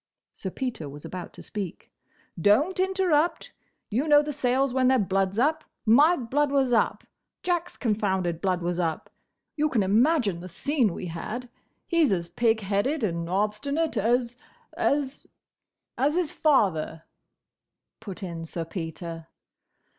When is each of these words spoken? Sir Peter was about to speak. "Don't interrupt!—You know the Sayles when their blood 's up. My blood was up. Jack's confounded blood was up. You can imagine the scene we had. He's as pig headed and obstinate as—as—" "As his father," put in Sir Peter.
Sir 0.33 0.49
Peter 0.49 0.89
was 0.89 1.05
about 1.05 1.31
to 1.33 1.43
speak. 1.43 1.91
"Don't 2.41 2.79
interrupt!—You 2.79 4.07
know 4.07 4.23
the 4.23 4.33
Sayles 4.33 4.73
when 4.73 4.87
their 4.87 4.97
blood 4.97 5.35
's 5.35 5.37
up. 5.37 5.63
My 5.85 6.15
blood 6.17 6.49
was 6.51 6.73
up. 6.73 7.03
Jack's 7.43 7.77
confounded 7.77 8.41
blood 8.41 8.63
was 8.63 8.79
up. 8.79 9.11
You 9.55 9.69
can 9.69 9.83
imagine 9.83 10.39
the 10.39 10.49
scene 10.49 10.95
we 10.95 11.05
had. 11.05 11.49
He's 11.85 12.11
as 12.11 12.29
pig 12.29 12.61
headed 12.61 13.03
and 13.03 13.29
obstinate 13.29 13.95
as—as—" 13.95 15.27
"As 15.99 16.15
his 16.15 16.31
father," 16.31 17.03
put 17.99 18.23
in 18.23 18.43
Sir 18.45 18.65
Peter. 18.65 19.27